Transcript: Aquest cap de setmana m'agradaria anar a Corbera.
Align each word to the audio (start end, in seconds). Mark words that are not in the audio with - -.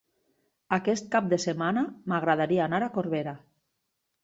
Aquest 0.77 1.11
cap 1.17 1.27
de 1.33 1.39
setmana 1.43 1.85
m'agradaria 2.13 2.65
anar 2.69 2.83
a 2.87 2.91
Corbera. 2.99 3.39